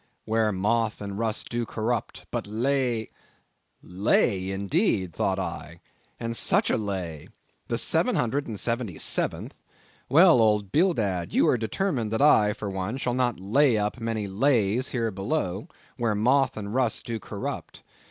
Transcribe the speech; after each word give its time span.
—'where 0.25 0.51
moth 0.51 0.99
and 0.99 1.19
rust 1.19 1.47
do 1.49 1.63
corrupt, 1.63 2.25
but 2.31 2.47
lay—'" 2.47 3.07
Lay, 3.83 4.49
indeed, 4.49 5.13
thought 5.13 5.37
I, 5.37 5.79
and 6.19 6.35
such 6.35 6.71
a 6.71 6.77
lay! 6.77 7.27
the 7.67 7.77
seven 7.77 8.15
hundred 8.15 8.47
and 8.47 8.59
seventy 8.59 8.97
seventh! 8.97 9.59
Well, 10.09 10.41
old 10.41 10.71
Bildad, 10.71 11.35
you 11.35 11.47
are 11.47 11.55
determined 11.55 12.09
that 12.13 12.19
I, 12.21 12.51
for 12.53 12.67
one, 12.67 12.97
shall 12.97 13.13
not 13.13 13.39
lay 13.39 13.77
up 13.77 13.99
many 13.99 14.25
lays 14.27 14.89
here 14.89 15.11
below, 15.11 15.67
where 15.97 16.15
moth 16.15 16.57
and 16.57 16.73
rust 16.73 17.05
do 17.05 17.19
corrupt. 17.19 17.83